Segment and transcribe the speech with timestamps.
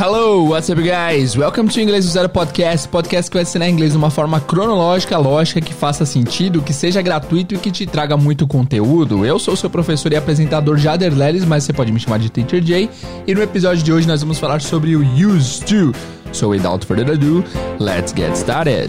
[0.00, 1.36] Hello, what's up, guys?
[1.36, 5.18] Welcome to Inglês do Zero Podcast, podcast que vai ensinar inglês de uma forma cronológica,
[5.18, 9.26] lógica, que faça sentido, que seja gratuito e que te traga muito conteúdo.
[9.26, 12.64] Eu sou seu professor e apresentador Jader Leles, mas você pode me chamar de Teacher
[12.64, 12.88] Jay.
[13.26, 15.92] E no episódio de hoje nós vamos falar sobre o used to.
[16.32, 17.44] So without further ado,
[17.78, 18.88] let's get started.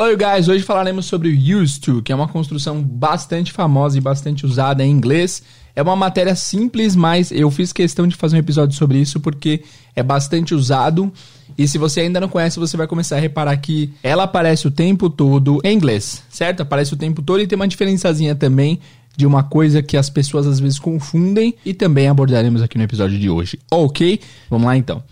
[0.00, 4.46] Hello guys, hoje falaremos sobre used to, que é uma construção bastante famosa e bastante
[4.46, 5.42] usada em inglês.
[5.74, 9.64] É uma matéria simples, mas eu fiz questão de fazer um episódio sobre isso porque
[9.96, 11.12] é bastante usado.
[11.58, 14.70] E se você ainda não conhece, você vai começar a reparar que ela aparece o
[14.70, 16.60] tempo todo em inglês, certo?
[16.60, 18.78] Aparece o tempo todo e tem uma diferençazinha também
[19.16, 23.18] de uma coisa que as pessoas às vezes confundem e também abordaremos aqui no episódio
[23.18, 23.58] de hoje.
[23.68, 24.20] Ok?
[24.48, 25.02] Vamos lá então.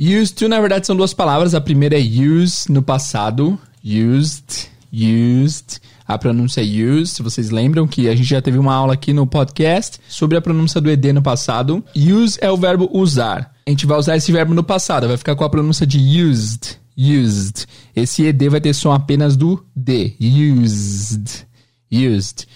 [0.00, 1.54] Used to, na verdade, são duas palavras.
[1.54, 5.80] A primeira é use no passado used, used.
[6.06, 7.14] A pronúncia é used.
[7.16, 10.40] Se vocês lembram que a gente já teve uma aula aqui no podcast sobre a
[10.40, 11.84] pronúncia do ED no passado.
[11.94, 13.54] Use é o verbo usar.
[13.66, 16.76] A gente vai usar esse verbo no passado, vai ficar com a pronúncia de used,
[16.98, 17.66] used.
[17.94, 21.46] Esse ED vai ter som apenas do D, used,
[21.92, 22.48] used.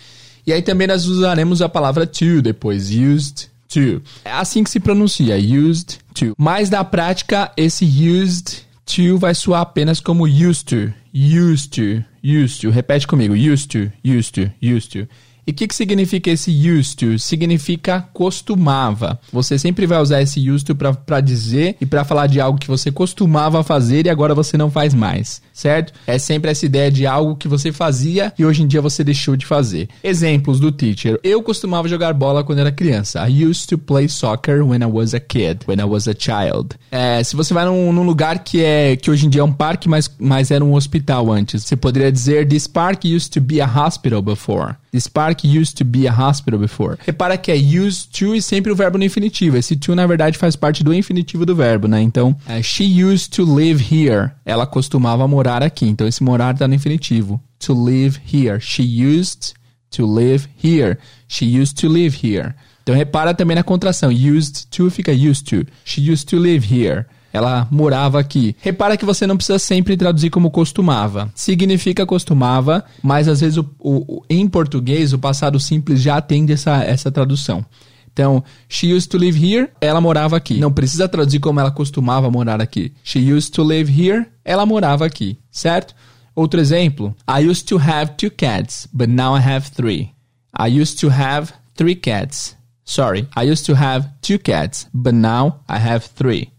[0.47, 4.03] E aí também nós usaremos a palavra to depois, used to.
[4.25, 6.35] É assim que se pronuncia, used to.
[6.37, 12.61] Mas na prática, esse used to vai soar apenas como used to, used to, used
[12.61, 12.73] to.
[12.73, 15.07] Repete comigo, used to, used to, used to.
[15.47, 17.19] E o que, que significa esse used to?
[17.19, 19.19] Significa costumava.
[19.33, 22.69] Você sempre vai usar esse used to para dizer e para falar de algo que
[22.69, 25.93] você costumava fazer e agora você não faz mais, certo?
[26.07, 29.37] É sempre essa ideia de algo que você fazia e hoje em dia você deixou
[29.37, 29.89] de fazer.
[30.03, 31.19] Exemplos do teacher.
[31.23, 33.29] Eu costumava jogar bola quando era criança.
[33.29, 36.77] I used to play soccer when I was a kid, when I was a child.
[36.91, 39.53] É, se você vai num, num, lugar que é que hoje em dia é um
[39.53, 43.61] parque, mas, mas era um hospital antes, você poderia dizer This park used to be
[43.61, 44.77] a hospital before.
[44.95, 46.97] This park used to be a hospital before.
[47.05, 49.57] Repara que é used to e sempre o verbo no infinitivo.
[49.57, 52.01] Esse to, na verdade, faz parte do infinitivo do verbo, né?
[52.01, 54.31] Então, uh, she used to live here.
[54.45, 55.85] Ela costumava morar aqui.
[55.85, 57.43] Então, esse morar tá no infinitivo.
[57.59, 58.61] To live here.
[58.61, 59.55] She used
[59.91, 60.97] to live here.
[61.27, 62.55] She used to live here.
[62.85, 64.13] Então, repara também na contração.
[64.13, 65.69] Used to fica used to.
[65.85, 67.05] She used to live here.
[67.35, 68.55] Ela morava aqui.
[68.61, 71.29] Repara que você não precisa sempre traduzir como costumava.
[71.35, 76.85] Significa costumava, mas às vezes o, o, em português o passado simples já atende essa,
[76.85, 77.67] essa tradução.
[78.13, 80.61] Então, she used to live here, ela morava aqui.
[80.61, 82.93] Não precisa traduzir como ela costumava morar aqui.
[83.03, 85.93] She used to live here, ela morava aqui, certo?
[86.37, 87.17] Outro exemplo.
[87.29, 90.13] I used to have two cats, but now I have three.
[90.57, 92.57] I used to have three cats.
[92.85, 96.54] Sorry, I used to have two cats, but now I have three.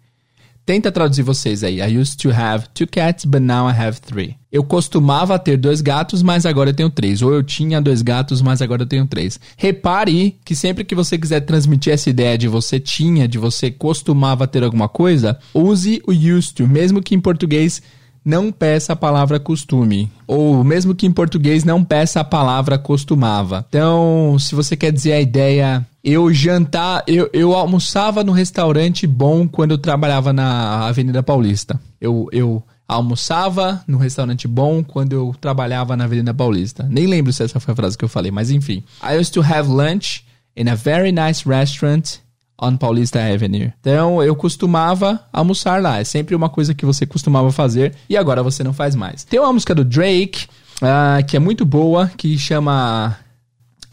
[0.66, 1.80] Tenta traduzir vocês aí.
[1.80, 4.36] I used to have two cats, but now I have three.
[4.52, 7.22] Eu costumava ter dois gatos, mas agora eu tenho três.
[7.22, 9.40] Ou eu tinha dois gatos, mas agora eu tenho três.
[9.56, 14.48] Repare que sempre que você quiser transmitir essa ideia de você tinha, de você costumava
[14.48, 17.84] ter alguma coisa, use o used to, mesmo que em português
[18.26, 20.12] não peça a palavra costume.
[20.26, 23.64] Ou mesmo que em português não peça a palavra costumava.
[23.70, 25.86] Então, se você quer dizer a ideia.
[26.08, 31.82] Eu jantar, eu, eu almoçava no restaurante bom quando eu trabalhava na Avenida Paulista.
[32.00, 36.86] Eu, eu almoçava no restaurante bom quando eu trabalhava na Avenida Paulista.
[36.88, 38.84] Nem lembro se essa foi a frase que eu falei, mas enfim.
[39.04, 40.24] I used to have lunch
[40.56, 42.20] in a very nice restaurant
[42.62, 43.74] on Paulista Avenue.
[43.82, 45.98] Então eu costumava almoçar lá.
[45.98, 49.24] É sempre uma coisa que você costumava fazer e agora você não faz mais.
[49.24, 50.46] Tem uma música do Drake
[50.84, 53.18] uh, que é muito boa que chama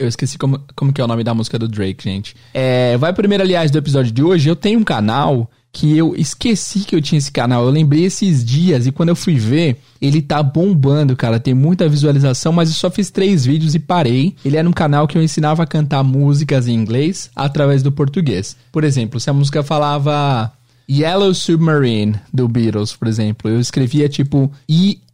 [0.05, 2.35] eu esqueci como, como que é o nome da música do Drake, gente.
[2.53, 4.49] É, vai primeiro, aliás, do episódio de hoje.
[4.49, 7.65] Eu tenho um canal que eu esqueci que eu tinha esse canal.
[7.65, 11.39] Eu lembrei esses dias e quando eu fui ver, ele tá bombando, cara.
[11.39, 14.35] Tem muita visualização, mas eu só fiz três vídeos e parei.
[14.45, 18.55] Ele era um canal que eu ensinava a cantar músicas em inglês através do português.
[18.71, 20.51] Por exemplo, se a música falava
[20.89, 24.51] Yellow Submarine do Beatles, por exemplo, eu escrevia tipo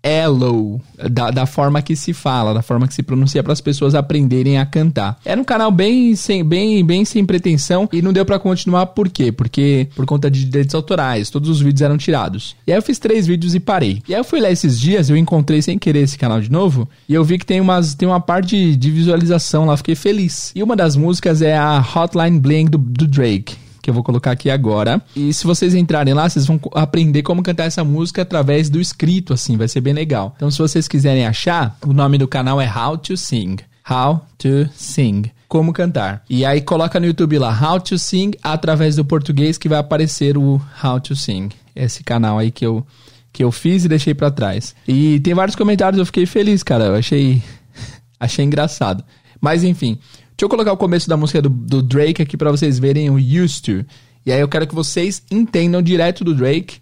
[0.06, 3.94] Yellow, da, da forma que se fala, da forma que se pronuncia para as pessoas
[3.94, 5.20] aprenderem a cantar.
[5.26, 9.10] Era um canal bem sem, bem, bem sem pretensão e não deu para continuar por
[9.10, 9.32] quê?
[9.32, 12.56] Porque por conta de direitos autorais, todos os vídeos eram tirados.
[12.66, 14.02] E aí eu fiz três vídeos e parei.
[14.08, 16.88] E aí eu fui lá esses dias, eu encontrei sem querer esse canal de novo
[17.08, 20.52] e eu vi que tem, umas, tem uma parte de, de visualização lá, fiquei feliz.
[20.56, 24.32] E uma das músicas é a Hotline Bling do, do Drake que eu vou colocar
[24.32, 25.02] aqui agora.
[25.16, 29.34] E se vocês entrarem lá, vocês vão aprender como cantar essa música através do escrito,
[29.34, 30.34] assim, vai ser bem legal.
[30.36, 33.58] Então, se vocês quiserem achar, o nome do canal é How to Sing.
[33.90, 35.32] How to Sing.
[35.48, 36.24] Como cantar.
[36.30, 40.38] E aí coloca no YouTube lá How to Sing através do português que vai aparecer
[40.38, 41.50] o How to Sing.
[41.76, 42.86] Esse canal aí que eu
[43.32, 44.76] que eu fiz e deixei para trás.
[44.88, 46.86] E tem vários comentários, eu fiquei feliz, cara.
[46.86, 47.42] Eu achei
[48.20, 49.04] achei engraçado.
[49.42, 49.98] Mas enfim,
[50.40, 53.16] deixa eu colocar o começo da música do, do Drake aqui para vocês verem o
[53.16, 53.86] Used to.
[54.26, 56.78] E aí eu quero que vocês entendam direto do Drake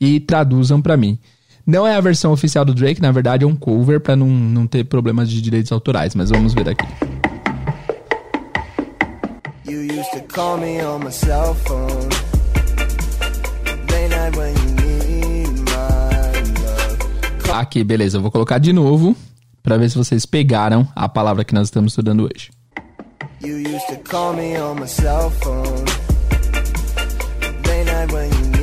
[0.00, 1.16] e traduzam para mim.
[1.64, 4.66] Não é a versão oficial do Drake, na verdade é um cover para não, não
[4.66, 6.84] ter problemas de direitos autorais, mas vamos ver aqui.
[9.68, 12.08] You used to call me on my cell phone.
[17.54, 19.16] Aqui, beleza, eu vou colocar de novo
[19.62, 22.55] para ver se vocês pegaram a palavra que nós estamos estudando hoje.
[23.40, 25.84] You used to call me on my cell phone.
[28.10, 28.56] when you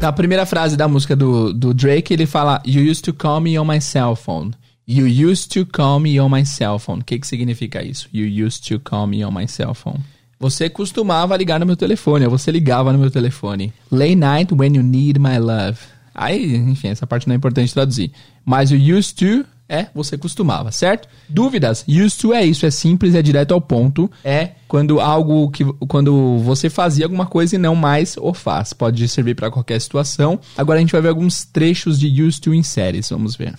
[0.00, 3.56] na primeira frase da música do, do Drake, ele fala You used to call me
[3.56, 4.52] on my cell phone.
[4.86, 7.00] You used to call me on my cell phone.
[7.00, 8.08] O que, que significa isso?
[8.12, 10.00] You used to call me on my cell phone.
[10.40, 13.72] Você costumava ligar no meu telefone, ou você ligava no meu telefone.
[13.92, 15.78] Late night when you need my love.
[16.12, 18.10] Aí, enfim, essa parte não é importante traduzir.
[18.44, 21.08] Mas o used to é você costumava, certo?
[21.26, 21.82] Dúvidas?
[21.88, 24.10] Used to é isso, é simples, é direto ao ponto.
[24.22, 28.74] É quando algo que quando você fazia alguma coisa e não mais o faz.
[28.74, 30.38] Pode servir para qualquer situação.
[30.56, 33.54] Agora a gente vai ver alguns trechos de used to em séries, vamos ver.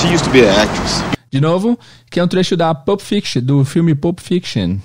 [0.00, 1.04] She used to be an actress.
[1.30, 1.78] De novo,
[2.10, 4.78] que é um trecho da Pulp Fiction, do filme Pulp Fiction.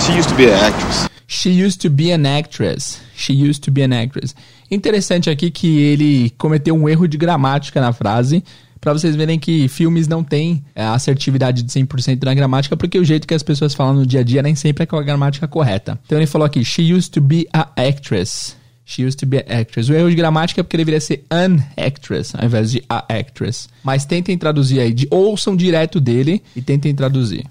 [0.00, 1.08] She used to be an actress.
[1.28, 3.00] She used to be an actress.
[3.14, 4.34] She used to be an actress.
[4.72, 8.42] Interessante aqui que ele cometeu um erro de gramática na frase,
[8.80, 13.04] para vocês verem que filmes não têm é, assertividade de 100% na gramática, porque o
[13.04, 15.46] jeito que as pessoas falam no dia a dia nem sempre é com a gramática
[15.46, 16.00] correta.
[16.06, 18.56] Então ele falou aqui, she used to be a actress.
[18.86, 19.90] She used to be an actress.
[19.90, 23.68] O erro de gramática é porque deveria ser an actress, ao invés de a actress.
[23.84, 27.44] Mas tentem traduzir aí, de, ouçam direto dele e tentem traduzir.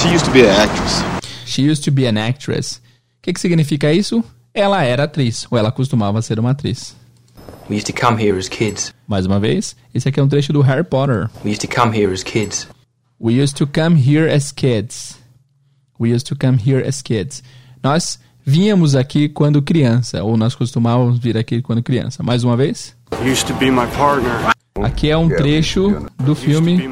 [0.00, 1.04] She used to be an actress.
[1.46, 2.76] She used to be an actress.
[2.76, 4.24] O que, que significa isso?
[4.52, 6.96] Ela era atriz, ou ela costumava ser uma atriz.
[7.68, 8.92] We used to come here as kids.
[9.06, 11.30] Mais uma vez, esse aqui é um trecho do Harry Potter.
[11.44, 12.66] We used to come here as kids.
[13.20, 15.16] We used to come here as kids.
[16.00, 17.44] We used to come here as kids.
[17.80, 22.22] Nós vínhamos aqui quando criança, ou nós costumávamos vir aqui quando criança.
[22.22, 22.96] Mais uma vez.
[23.24, 24.52] Used to be my partner.
[24.82, 26.90] Aqui é um trecho do filme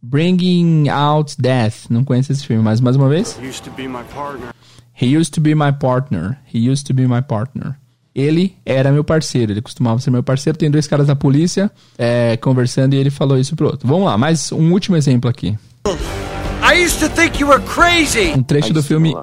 [0.00, 1.90] Bringing Out Death.
[1.90, 3.36] Não conheço esse filme, mas mais uma vez.
[3.42, 4.50] Used to be my partner.
[5.00, 6.38] He used to be my partner.
[6.52, 7.76] He used to be my partner.
[8.14, 10.58] Ele era meu parceiro, ele costumava ser meu parceiro.
[10.58, 13.86] Tem dois caras da polícia é, conversando e ele falou isso pro outro.
[13.86, 15.56] Vamos lá, mais um último exemplo aqui.
[16.60, 18.32] I used to think you were crazy.
[18.36, 19.14] Um trecho do filme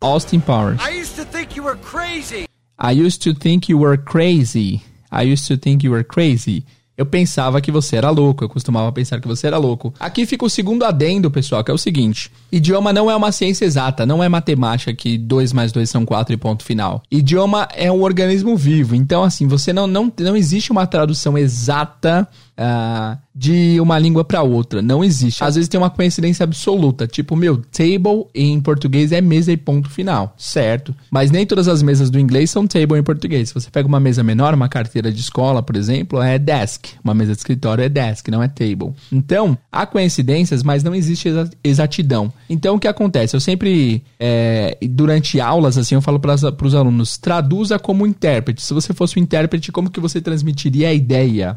[0.00, 0.80] Austin Powers.
[0.80, 2.46] I used to think you were crazy.
[2.78, 4.82] I used to think you were crazy.
[5.10, 6.64] I used to think you were crazy.
[6.98, 9.94] Eu pensava que você era louco, eu costumava pensar que você era louco.
[10.00, 13.64] Aqui fica o segundo adendo, pessoal, que é o seguinte: idioma não é uma ciência
[13.64, 17.00] exata, não é matemática que 2 mais 2 são 4 e ponto final.
[17.08, 22.26] Idioma é um organismo vivo, então assim, você não, não, não existe uma tradução exata
[22.58, 24.82] uh, de uma língua para outra.
[24.82, 25.44] Não existe.
[25.44, 27.06] Às vezes tem uma coincidência absoluta.
[27.06, 30.34] Tipo, meu, table em português é mesa e ponto final.
[30.36, 30.94] Certo.
[31.10, 33.48] Mas nem todas as mesas do inglês são table em português.
[33.48, 36.88] Se você pega uma mesa menor, uma carteira de escola, por exemplo, é desk.
[37.02, 38.92] Uma mesa de escritório é desk, não é table.
[39.12, 41.28] Então, há coincidências, mas não existe
[41.62, 42.32] exatidão.
[42.50, 43.36] Então, o que acontece?
[43.36, 48.62] Eu sempre, é, durante aulas, assim, eu falo para os alunos, traduza como intérprete.
[48.62, 51.56] Se você fosse um intérprete, como que você transmitiria a ideia?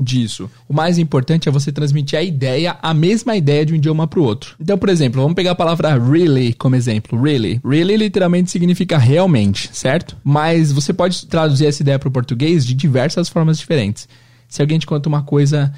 [0.00, 0.50] Disso.
[0.68, 4.20] O mais importante é você transmitir a ideia, a mesma ideia de um idioma para
[4.20, 4.56] o outro.
[4.60, 7.20] Então, por exemplo, vamos pegar a palavra really como exemplo.
[7.20, 7.60] Really.
[7.64, 10.16] Really literalmente significa realmente, certo?
[10.24, 14.08] Mas você pode traduzir essa ideia para o português de diversas formas diferentes.
[14.48, 15.72] Se alguém te conta uma coisa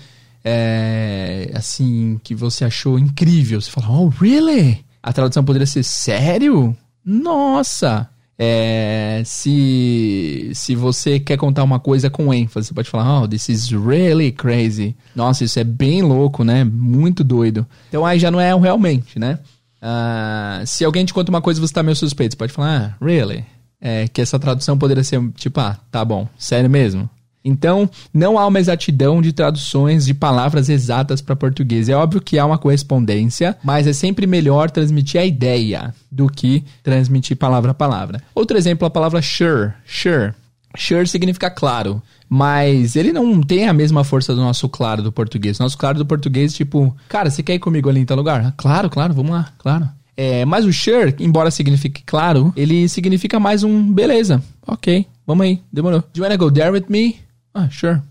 [0.44, 4.85] é, assim que você achou incrível, você fala, oh, really?
[5.02, 6.76] A tradução poderia ser sério?
[7.04, 8.09] Nossa!
[8.38, 13.48] É, se, se você quer contar uma coisa com ênfase, você pode falar, oh, this
[13.48, 14.96] is really crazy.
[15.14, 16.64] Nossa, isso é bem louco, né?
[16.64, 17.66] Muito doido.
[17.88, 19.38] Então aí já não é realmente, né?
[19.80, 22.96] Uh, se alguém te conta uma coisa e você tá meio suspeito, você pode falar,
[23.00, 23.44] ah, really?
[23.80, 27.08] É, que essa tradução poderia ser tipo, ah, tá bom, sério mesmo?
[27.44, 31.88] Então, não há uma exatidão de traduções de palavras exatas para português.
[31.88, 36.64] É óbvio que há uma correspondência, mas é sempre melhor transmitir a ideia do que
[36.82, 38.22] transmitir palavra a palavra.
[38.34, 39.72] Outro exemplo, a palavra sure.
[39.84, 40.32] Sure.
[40.76, 45.58] Sure significa claro, mas ele não tem a mesma força do nosso claro do português.
[45.58, 48.52] Nosso claro do português, tipo, cara, você quer ir comigo ali em tal lugar?
[48.56, 49.88] Claro, claro, vamos lá, claro.
[50.16, 54.42] É, mas o sure, embora signifique claro, ele significa mais um beleza.
[54.66, 56.00] Ok, vamos aí, demorou.
[56.00, 57.16] Do you wanna go there with me?
[57.54, 58.02] Ah, sure.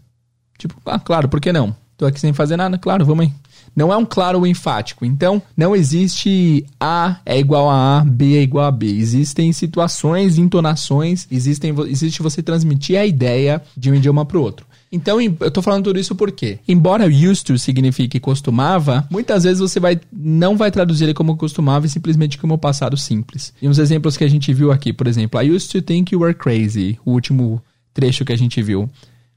[0.57, 1.75] Tipo, ah, claro, por que não?
[1.97, 3.33] Tô aqui sem fazer nada, claro, vamos aí.
[3.75, 5.05] Não é um claro enfático.
[5.05, 8.87] Então, não existe A é igual a A, B é igual a B.
[8.87, 14.65] Existem situações, entonações, existem, existe você transmitir a ideia de um idioma para o outro.
[14.91, 19.79] Então, eu tô falando tudo isso porque, embora used to signifique costumava, muitas vezes você
[19.79, 23.51] vai, não vai traduzir ele como costumava e simplesmente como passado simples.
[23.59, 26.21] E uns exemplos que a gente viu aqui, por exemplo, I used to think you
[26.21, 27.59] were crazy, o último
[27.91, 28.87] trecho que a gente viu.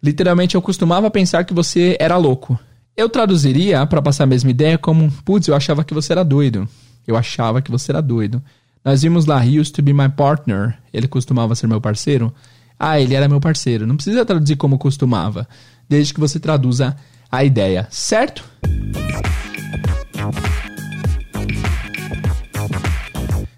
[0.03, 2.59] Literalmente, eu costumava pensar que você era louco.
[2.97, 6.69] Eu traduziria, para passar a mesma ideia, como, putz, eu achava que você era doido.
[7.07, 8.43] Eu achava que você era doido.
[8.85, 10.79] Nós vimos lá, he used to be my partner.
[10.93, 12.33] Ele costumava ser meu parceiro.
[12.79, 13.87] Ah, ele era meu parceiro.
[13.87, 15.49] Não precisa traduzir como costumava,
[15.89, 16.97] desde que você traduza
[17.31, 18.45] a ideia, certo?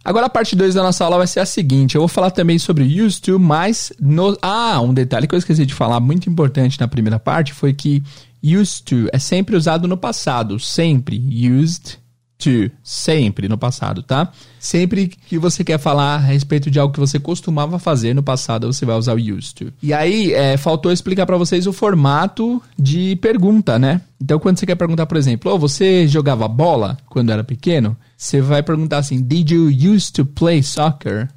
[0.09, 2.59] Agora a parte 2 da nossa aula vai ser a seguinte: eu vou falar também
[2.59, 4.38] sobre used to, mas no...
[4.41, 8.03] ah, um detalhe que eu esqueci de falar muito importante na primeira parte foi que
[8.43, 11.99] used to é sempre usado no passado, sempre used
[12.38, 14.33] to, sempre no passado, tá?
[14.59, 18.73] Sempre que você quer falar a respeito de algo que você costumava fazer no passado,
[18.73, 19.73] você vai usar o used to.
[19.83, 24.00] E aí, é, faltou explicar para vocês o formato de pergunta, né?
[24.19, 27.95] Então, quando você quer perguntar, por exemplo, oh, você jogava bola quando era pequeno?
[28.18, 31.28] Você vai perguntar assim, did you used to play soccer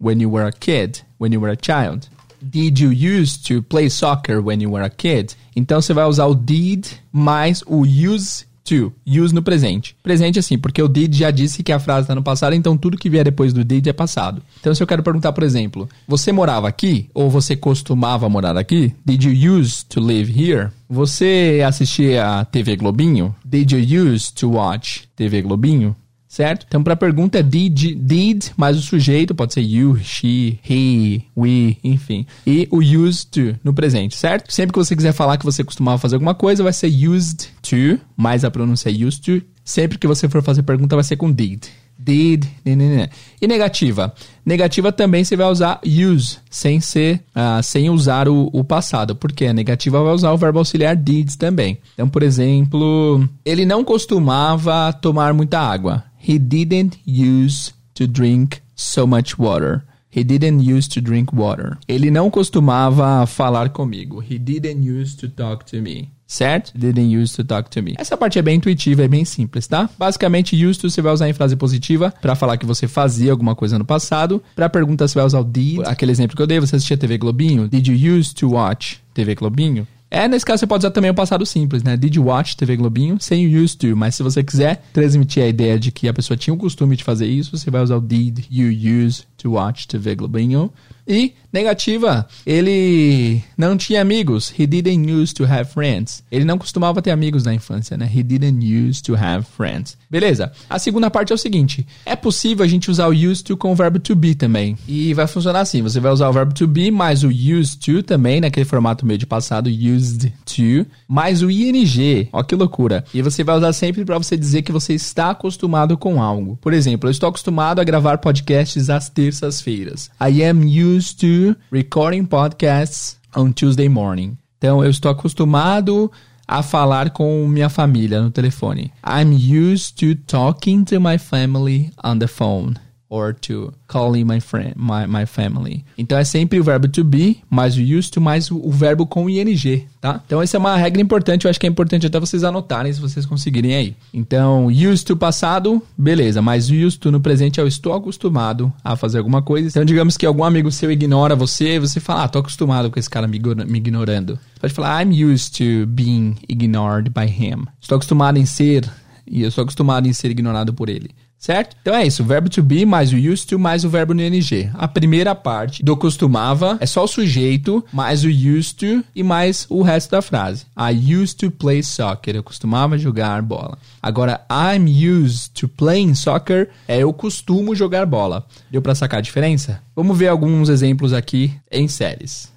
[0.00, 2.08] when you were a kid, when you were a child?
[2.40, 5.36] Did you used to play soccer when you were a kid?
[5.54, 9.94] Então, você vai usar o did mais o use to, use no presente.
[10.02, 12.96] Presente assim, porque o did já disse que a frase está no passado, então tudo
[12.96, 14.42] que vier depois do did é passado.
[14.60, 18.94] Então se eu quero perguntar, por exemplo, você morava aqui ou você costumava morar aqui?
[19.04, 20.68] Did you use to live here?
[20.88, 23.34] Você assistia a TV Globinho?
[23.44, 25.94] Did you use to watch TV Globinho?
[26.30, 26.64] Certo?
[26.68, 31.24] Então, para a pergunta é did, did, mais o sujeito, pode ser you, she, he,
[31.36, 32.24] we, enfim.
[32.46, 34.50] E o used to no presente, certo?
[34.52, 38.00] Sempre que você quiser falar que você costumava fazer alguma coisa, vai ser used to,
[38.16, 39.44] mais a pronúncia é used to.
[39.64, 41.64] Sempre que você for fazer pergunta, vai ser com did.
[41.98, 43.08] Did, né, né, né.
[43.42, 44.14] E negativa?
[44.46, 49.14] Negativa também você vai usar use, sem ser, uh, sem usar o, o passado.
[49.14, 51.78] Porque a negativa vai usar o verbo auxiliar did também.
[51.92, 56.09] Então, por exemplo, ele não costumava tomar muita água.
[56.30, 59.82] He didn't use to drink so much water.
[60.08, 61.76] He didn't use to drink water.
[61.88, 64.22] Ele não costumava falar comigo.
[64.22, 66.08] He didn't use to talk to me.
[66.28, 66.70] Certo?
[66.78, 67.96] Didn't use to talk to me.
[67.98, 69.90] Essa parte é bem intuitiva, é bem simples, tá?
[69.98, 73.56] Basicamente, used to você vai usar em frase positiva para falar que você fazia alguma
[73.56, 74.40] coisa no passado.
[74.54, 75.80] Para pergunta, você vai usar o did.
[75.84, 77.66] Aquele exemplo que eu dei, você assistia TV Globinho.
[77.66, 79.84] Did you use to watch TV Globinho?
[80.10, 81.96] É, nesse caso você pode usar também o passado simples, né?
[81.96, 85.46] Did you watch TV Globinho sem o used to, mas se você quiser transmitir a
[85.46, 88.00] ideia de que a pessoa tinha o costume de fazer isso, você vai usar o
[88.00, 88.68] did you
[89.06, 90.72] use to watch TV Globinho.
[91.06, 94.52] E negativa, ele não tinha amigos.
[94.58, 96.22] He didn't use to have friends.
[96.30, 98.10] Ele não costumava ter amigos na infância, né?
[98.12, 99.96] He didn't use to have friends.
[100.10, 100.52] Beleza.
[100.68, 103.72] A segunda parte é o seguinte: é possível a gente usar o used to com
[103.72, 104.76] o verbo to be também.
[104.86, 108.02] E vai funcionar assim: você vai usar o verbo to be mais o used to
[108.02, 112.28] também, naquele formato meio de passado, used to, mais o ing.
[112.32, 113.04] Ó que loucura.
[113.12, 116.58] E você vai usar sempre para você dizer que você está acostumado com algo.
[116.60, 120.10] Por exemplo, eu estou acostumado a gravar podcasts às terças-feiras.
[120.20, 121.20] I am used used
[121.70, 124.36] recording podcasts on Tuesday morning.
[124.58, 126.10] Então, eu estou acostumado
[126.46, 128.92] a falar com minha família no telefone.
[129.06, 132.74] I'm used to talking to my family on the phone
[133.10, 135.84] or to calling my friend, my, my family.
[135.98, 139.28] Então é sempre o verbo to be, mais o used to, mais o, verbo com
[139.28, 140.22] ing, tá?
[140.24, 143.00] Então essa é uma regra importante, eu acho que é importante até vocês anotarem se
[143.00, 143.96] vocês conseguirem aí.
[144.14, 149.18] Então, used to passado, beleza, mas used to no presente eu estou acostumado a fazer
[149.18, 149.68] alguma coisa.
[149.68, 153.10] Então digamos que algum amigo seu ignora você, você fala, ah, tô acostumado com esse
[153.10, 153.40] cara me,
[153.76, 154.38] ignorando.
[154.54, 157.64] Você pode falar, I'm used to being ignored by him.
[157.80, 158.88] Estou acostumado em ser,
[159.26, 161.10] e eu estou acostumado em ser ignorado por ele.
[161.40, 161.74] Certo?
[161.80, 164.20] Então é isso, o verbo to be mais o used to mais o verbo no
[164.20, 164.70] ing.
[164.74, 169.64] A primeira parte do costumava é só o sujeito mais o used to e mais
[169.70, 170.66] o resto da frase.
[170.78, 172.36] I used to play soccer.
[172.36, 173.78] Eu costumava jogar bola.
[174.02, 178.44] Agora, I'm used to playing soccer é eu costumo jogar bola.
[178.70, 179.82] Deu para sacar a diferença?
[179.96, 182.52] Vamos ver alguns exemplos aqui em séries.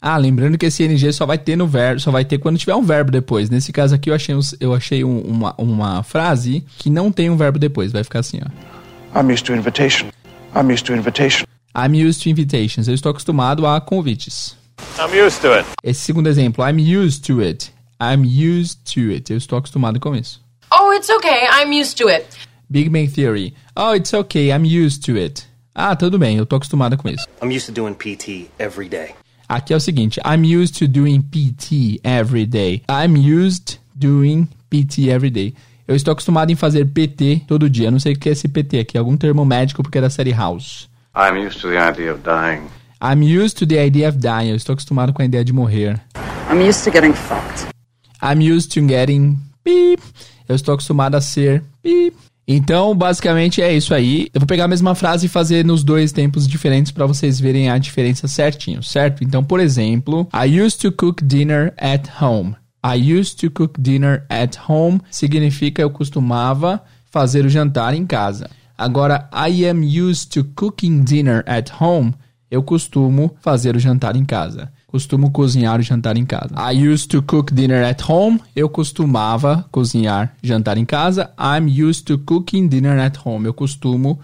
[0.00, 2.74] Ah, lembrando que esse ing só vai ter no verbo, só vai ter quando tiver
[2.74, 3.50] um verbo depois.
[3.50, 7.36] Nesse caso aqui eu achei, eu achei um, uma, uma frase que não tem um
[7.36, 7.92] verbo depois.
[7.92, 9.18] Vai ficar assim, ó.
[9.18, 10.10] I'm used to invitation.
[10.54, 11.46] I'm used to invitation.
[11.74, 12.88] I'm used to invitations.
[12.88, 14.56] Eu estou acostumado a convites.
[14.98, 15.66] I'm used to it.
[15.82, 17.72] Esse segundo exemplo, I'm used to it.
[18.00, 19.30] I'm used to it.
[19.30, 20.40] Eu estou acostumado com isso.
[20.70, 21.46] Oh, it's okay.
[21.46, 22.26] I'm used to it.
[22.68, 23.54] Big Bang Theory.
[23.76, 24.50] Oh, it's okay.
[24.50, 25.44] I'm used to it.
[25.74, 26.36] Ah, tudo bem.
[26.36, 27.26] Eu estou acostumado com isso.
[27.42, 29.14] I'm used to doing PT every day.
[29.48, 32.82] Aqui é o seguinte: I'm used to doing PT every day.
[32.90, 35.54] I'm used doing PT every day.
[35.86, 37.86] Eu estou acostumado em fazer PT todo dia.
[37.88, 40.10] Eu não sei o que é esse PT aqui, algum termo médico porque é da
[40.10, 40.88] série House.
[41.14, 42.62] I'm used to the idea of dying.
[43.00, 44.50] I'm used to the idea of dying.
[44.50, 46.00] Eu estou acostumado com a ideia de morrer.
[46.50, 47.68] I'm used to getting fucked.
[48.22, 50.02] I'm used to getting beep.
[50.48, 52.16] Eu estou acostumado a ser beep.
[52.48, 54.28] Então, basicamente é isso aí.
[54.32, 57.70] Eu vou pegar a mesma frase e fazer nos dois tempos diferentes para vocês verem
[57.70, 59.24] a diferença certinho, certo?
[59.24, 62.54] Então, por exemplo, I used to cook dinner at home.
[62.84, 68.48] I used to cook dinner at home significa eu costumava fazer o jantar em casa.
[68.78, 72.14] Agora, I am used to cooking dinner at home,
[72.48, 74.70] eu costumo fazer o jantar em casa.
[74.96, 76.54] Costumo cozinhar o jantar em casa.
[76.56, 78.40] I used to cook dinner at home.
[78.56, 81.30] Eu costumava cozinhar jantar em casa.
[81.38, 83.44] I'm used to cooking dinner at home.
[83.44, 84.18] Eu costumo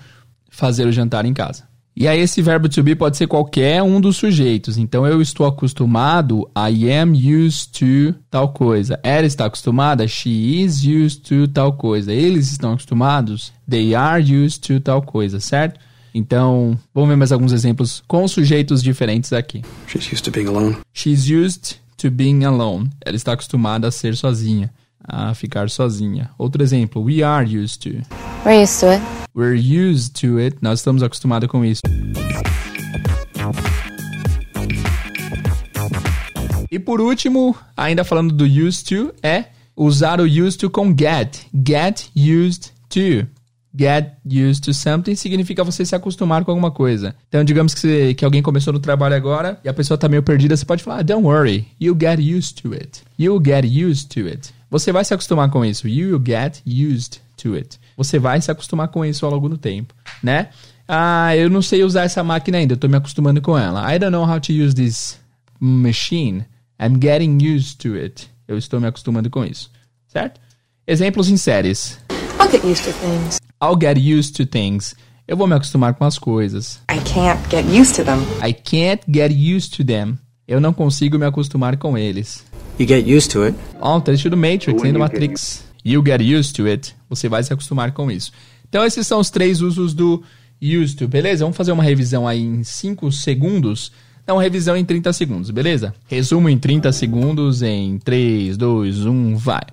[0.48, 1.64] fazer o jantar em casa.
[1.94, 4.78] E aí esse verbo to be pode ser qualquer um dos sujeitos.
[4.78, 8.98] Então eu estou acostumado, I am used to tal coisa.
[9.02, 12.14] Ela está acostumada, she is used to tal coisa.
[12.14, 15.78] Eles estão acostumados, they are used to tal coisa, certo?
[16.14, 19.62] Então, vamos ver mais alguns exemplos com sujeitos diferentes aqui.
[19.88, 20.76] She's used to being alone.
[20.92, 22.90] She's used to being alone.
[23.04, 26.30] Ela está acostumada a ser sozinha, a ficar sozinha.
[26.36, 28.02] Outro exemplo, we are used to.
[28.44, 29.02] We're used to it.
[29.34, 30.58] We're used to it.
[30.60, 31.80] Nós estamos acostumados com isso.
[36.70, 41.40] E por último, ainda falando do used to, é usar o used to com get.
[41.54, 43.26] Get used to.
[43.74, 47.14] Get used to something significa você se acostumar com alguma coisa.
[47.28, 50.56] Então, digamos que, que alguém começou no trabalho agora e a pessoa tá meio perdida,
[50.56, 53.02] você pode falar, ah, don't worry, you get used to it.
[53.18, 54.52] You get used to it.
[54.70, 55.88] Você vai se acostumar com isso.
[55.88, 57.78] You get used to it.
[57.96, 60.48] Você vai se acostumar com isso ao longo do tempo, né?
[60.86, 63.94] Ah, eu não sei usar essa máquina ainda, eu tô me acostumando com ela.
[63.94, 65.18] I don't know how to use this
[65.60, 66.44] machine.
[66.80, 68.28] I'm getting used to it.
[68.46, 69.70] Eu estou me acostumando com isso,
[70.08, 70.40] certo?
[70.86, 71.98] Exemplos em séries.
[72.40, 73.41] I'll get used to things.
[73.62, 74.96] I'll get used to things.
[75.26, 76.80] Eu vou me acostumar com as coisas.
[76.90, 78.18] I can't get used to them.
[78.44, 80.18] I can't get used to them.
[80.48, 82.44] Eu não consigo me acostumar com eles.
[82.76, 83.56] You get used to it.
[83.80, 85.64] Ó, um trecho do Matrix, nem do Matrix.
[85.84, 86.92] You get used to it.
[87.08, 88.32] Você vai se acostumar com isso.
[88.68, 90.24] Então, esses são os três usos do
[90.60, 91.44] used to, beleza?
[91.44, 93.92] Vamos fazer uma revisão aí em 5 segundos.
[94.26, 95.94] Uma revisão em 30 segundos, beleza?
[96.08, 99.66] Resumo em 30 segundos em 3, 2, 1, vai.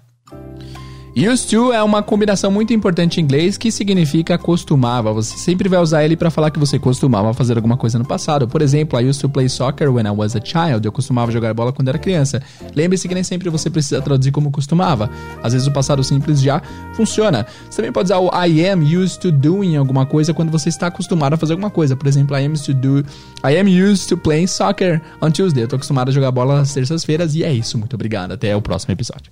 [1.20, 5.12] Used to é uma combinação muito importante em inglês que significa costumava.
[5.12, 8.48] Você sempre vai usar ele para falar que você costumava fazer alguma coisa no passado.
[8.48, 10.86] Por exemplo, I used to play soccer when I was a child.
[10.86, 12.42] Eu costumava jogar bola quando era criança.
[12.74, 15.10] Lembre-se que nem sempre você precisa traduzir como costumava.
[15.44, 16.62] Às vezes o passado simples já
[16.94, 17.46] funciona.
[17.70, 20.88] Você também pode usar o I am used to doing alguma coisa quando você está
[20.88, 21.98] acostumado a fazer alguma coisa.
[21.98, 23.00] Por exemplo, I am used to do
[23.46, 25.64] I am used to playing soccer on Tuesday.
[25.64, 27.78] Eu tô acostumado a jogar bola às terças-feiras e é isso.
[27.78, 28.32] Muito obrigado.
[28.32, 29.30] Até o próximo episódio.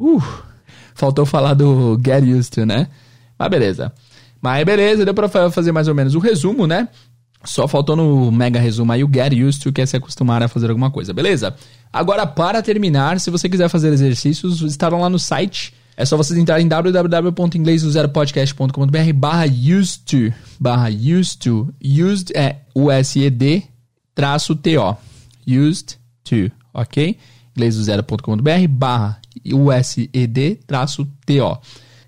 [0.00, 0.51] Uh!
[0.94, 2.88] Faltou falar do get used to, né?
[3.38, 3.92] Mas beleza.
[4.40, 6.88] Mas beleza, deu pra fazer mais ou menos o resumo, né?
[7.44, 10.48] Só faltou no mega resumo aí o get used to, que é se acostumar a
[10.48, 11.54] fazer alguma coisa, beleza?
[11.92, 15.74] Agora, para terminar, se você quiser fazer exercícios, estarão lá no site.
[15.96, 23.64] É só vocês entrarem em www.inglesdozeropodcast.com.br barra used to, barra used to, used é U-S-E-D
[24.14, 24.96] traço T-O,
[25.46, 27.18] used to, ok?
[27.56, 30.62] inglesdozero.com.br barra USED-TO.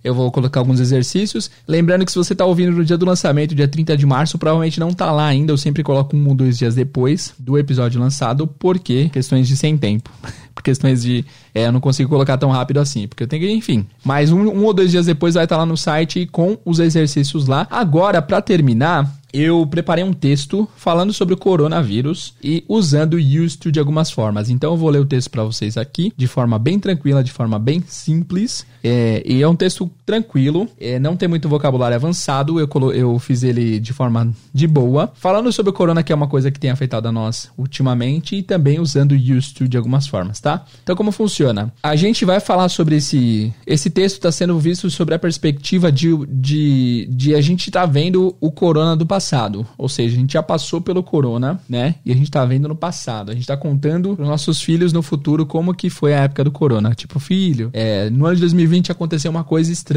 [0.04, 1.50] Eu vou colocar alguns exercícios.
[1.66, 4.78] Lembrando que se você está ouvindo no dia do lançamento, dia 30 de março, provavelmente
[4.78, 5.50] não está lá ainda.
[5.50, 9.78] Eu sempre coloco um ou dois dias depois do episódio lançado, porque questões de sem
[9.78, 10.10] tempo.
[10.54, 11.24] Por questões de.
[11.54, 13.86] É, eu não consigo colocar tão rápido assim, porque eu tenho que, enfim.
[14.04, 16.80] Mas um, um ou dois dias depois vai estar tá lá no site com os
[16.80, 17.66] exercícios lá.
[17.70, 23.58] Agora, para terminar, eu preparei um texto falando sobre o coronavírus e usando o used
[23.58, 24.48] to de algumas formas.
[24.48, 27.58] Então eu vou ler o texto para vocês aqui de forma bem tranquila, de forma
[27.58, 28.64] bem simples.
[28.82, 32.60] É, e é um texto tranquilo, é, não tem muito vocabulário avançado.
[32.60, 36.28] Eu, eu fiz ele de forma de boa, falando sobre o corona, que é uma
[36.28, 40.06] coisa que tem afetado a nós ultimamente, e também usando o used to de algumas
[40.06, 40.64] formas, tá?
[40.82, 41.72] Então como funciona?
[41.82, 43.52] A gente vai falar sobre esse.
[43.66, 48.36] Esse texto está sendo visto sobre a perspectiva de, de, de a gente tá vendo
[48.40, 49.66] o corona do passado passado.
[49.78, 51.96] Ou seja, a gente já passou pelo corona, né?
[52.04, 53.30] E a gente tá vendo no passado.
[53.30, 56.50] A gente tá contando pros nossos filhos no futuro como que foi a época do
[56.50, 56.94] corona.
[56.94, 59.93] Tipo, filho, é, no ano de 2020 aconteceu uma coisa estranha.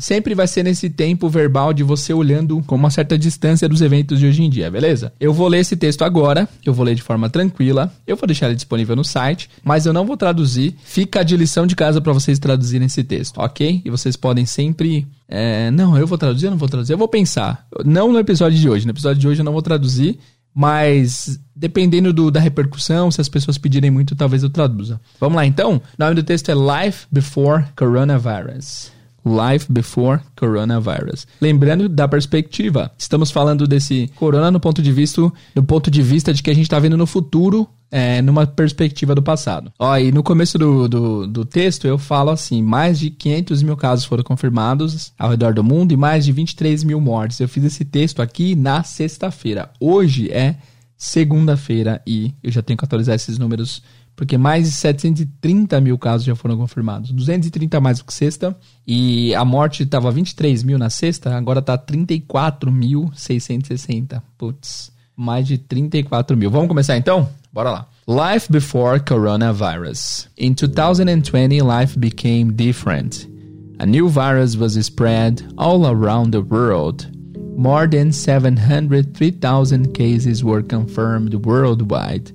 [0.00, 4.18] Sempre vai ser nesse tempo verbal de você olhando com uma certa distância dos eventos
[4.18, 5.12] de hoje em dia, beleza?
[5.18, 7.92] Eu vou ler esse texto agora, eu vou ler de forma tranquila.
[8.06, 10.74] Eu vou deixar ele disponível no site, mas eu não vou traduzir.
[10.84, 13.82] Fica de lição de casa para vocês traduzirem esse texto, ok?
[13.84, 16.94] E vocês podem sempre é, não, eu vou traduzir, eu não vou traduzir.
[16.94, 17.66] Eu vou pensar.
[17.84, 18.86] Não no episódio de hoje.
[18.86, 20.18] No episódio de hoje eu não vou traduzir.
[20.54, 25.00] Mas dependendo do, da repercussão, se as pessoas pedirem muito, talvez eu traduza.
[25.20, 25.76] Vamos lá então?
[25.76, 28.97] O nome do texto é Life Before Coronavirus.
[29.24, 31.26] Life Before Coronavirus.
[31.40, 36.32] Lembrando da perspectiva, estamos falando desse corona no ponto de vista, do ponto de vista
[36.32, 39.72] de que a gente está vendo no futuro é, numa perspectiva do passado.
[39.78, 43.76] Ó, e no começo do, do, do, texto eu falo assim: mais de 500 mil
[43.76, 47.40] casos foram confirmados ao redor do mundo e mais de 23 mil mortes.
[47.40, 49.70] Eu fiz esse texto aqui na sexta-feira.
[49.80, 50.56] Hoje é
[50.96, 53.82] segunda-feira e eu já tenho que atualizar esses números
[54.18, 57.12] porque mais de 730 mil casos já foram confirmados.
[57.12, 58.56] 230 mais do que sexta.
[58.84, 64.20] E a morte estava 23 mil na sexta, agora está 34.660.
[64.36, 66.50] Putz, mais de 34 mil.
[66.50, 67.28] Vamos começar então?
[67.52, 67.86] Bora lá.
[68.08, 70.28] Life before coronavirus.
[70.36, 73.30] In 2020, life became different.
[73.78, 77.08] A new virus was spread all around the world.
[77.56, 82.32] More than 703,000 cases were confirmed worldwide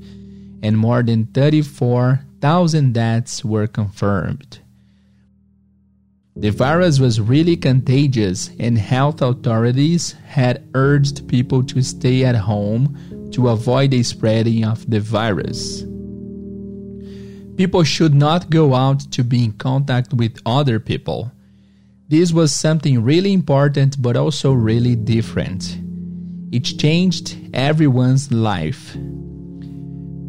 [0.64, 4.60] and more than 34,000 deaths were confirmed.
[6.36, 13.30] The virus was really contagious, and health authorities had urged people to stay at home
[13.34, 15.84] to avoid the spreading of the virus.
[17.56, 21.32] People should not go out to be in contact with other people.
[22.08, 25.78] This was something really important but also really different.
[26.52, 28.98] It changed everyone's life.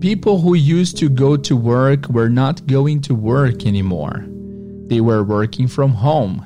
[0.04, 4.26] People who used to go to work were not going to work anymore.
[4.88, 6.44] They were working from home.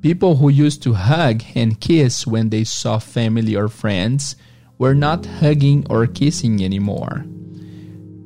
[0.00, 4.36] People who used to hug and kiss when they saw family or friends
[4.78, 7.26] were not hugging or kissing anymore.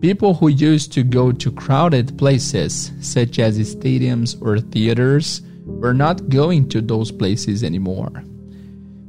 [0.03, 6.29] People who used to go to crowded places, such as stadiums or theaters, were not
[6.29, 8.23] going to those places anymore.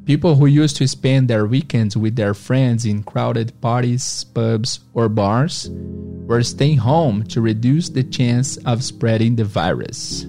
[0.08, 5.10] People who used to spend their weekends with their friends in crowded parties, pubs, or
[5.10, 10.26] bars were staying home to reduce the chance of spreading the virus.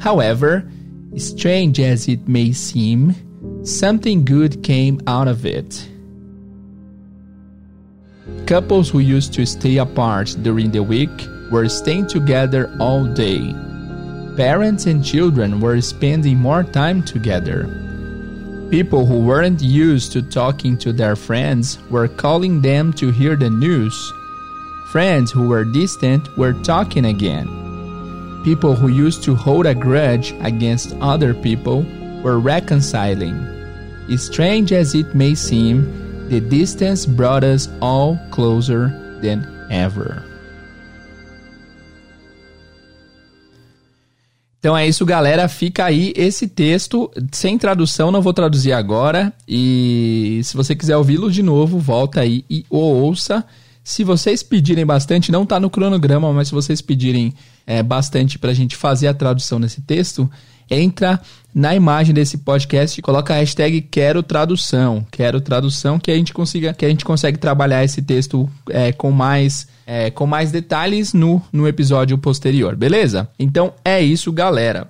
[0.00, 0.66] However,
[1.18, 3.14] strange as it may seem,
[3.66, 5.86] something good came out of it.
[8.46, 11.10] Couples who used to stay apart during the week
[11.52, 13.52] were staying together all day.
[14.38, 17.89] Parents and children were spending more time together.
[18.70, 23.50] People who weren't used to talking to their friends were calling them to hear the
[23.50, 24.12] news.
[24.92, 27.48] Friends who were distant were talking again.
[28.44, 31.82] People who used to hold a grudge against other people
[32.22, 33.34] were reconciling.
[34.16, 38.88] Strange as it may seem, the distance brought us all closer
[39.20, 40.22] than ever.
[44.60, 45.48] Então é isso, galera.
[45.48, 49.32] Fica aí esse texto sem tradução, não vou traduzir agora.
[49.48, 53.42] E se você quiser ouvi-lo de novo, volta aí e ouça.
[53.82, 57.32] Se vocês pedirem bastante, não está no cronograma, mas se vocês pedirem
[57.66, 60.30] é, bastante para a gente fazer a tradução nesse texto,
[60.70, 61.18] entra
[61.54, 66.34] na imagem desse podcast e coloca a hashtag quero tradução, quero tradução, que a gente
[66.34, 71.12] consiga, que a gente consegue trabalhar esse texto é, com mais é, com mais detalhes
[71.12, 73.28] no, no episódio posterior, beleza?
[73.36, 74.88] Então é isso, galera.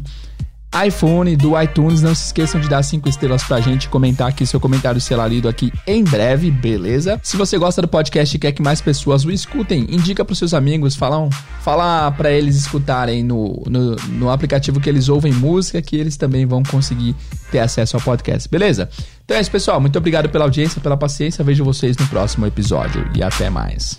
[0.86, 2.02] iPhone, do iTunes.
[2.02, 5.48] Não se esqueçam de dar cinco estrelas pra gente, comentar aqui seu comentário será lido
[5.48, 7.20] aqui em breve, beleza?
[7.24, 10.54] Se você gosta do podcast e quer que mais pessoas o escutem, indica pros seus
[10.54, 11.30] amigos, fala, um,
[11.62, 16.46] fala pra eles escutarem no, no, no aplicativo que eles ouvem música, que eles também
[16.46, 17.16] vão conseguir
[17.52, 18.90] ter acesso ao podcast, beleza?
[19.24, 19.80] Então é isso, pessoal.
[19.80, 21.44] Muito obrigado pela audiência, pela paciência.
[21.44, 23.98] Vejo vocês no próximo episódio e até mais.